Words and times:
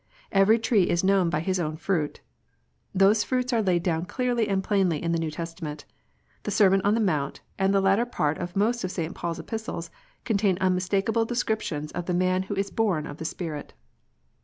"Every 0.41 0.57
tree 0.57 0.89
is 0.89 1.03
known 1.03 1.29
by 1.29 1.41
his 1.41 1.59
own 1.59 1.77
fruit." 1.77 2.21
Those 2.91 3.23
fruits 3.23 3.53
are 3.53 3.61
laid 3.61 3.83
down 3.83 4.05
clearly 4.05 4.47
and 4.47 4.63
plainly 4.63 4.99
in 4.99 5.11
the 5.11 5.19
New 5.19 5.29
Testament. 5.29 5.85
The 6.41 6.49
Sermon 6.49 6.81
on 6.83 6.95
the 6.95 6.99
Mount, 6.99 7.41
and 7.59 7.71
the 7.71 7.81
latter 7.81 8.07
part 8.07 8.39
of 8.39 8.55
most 8.55 8.83
of 8.83 8.89
St. 8.89 9.13
Paul 9.13 9.29
s 9.33 9.37
Epistles, 9.39 9.91
contain 10.25 10.57
unmistakable 10.59 11.27
descrip 11.27 11.61
tions 11.61 11.91
of 11.91 12.07
the 12.07 12.15
man 12.15 12.41
who 12.41 12.55
is 12.55 12.71
born 12.71 13.05
of 13.05 13.17
the 13.17 13.25
Spirit. 13.25 13.73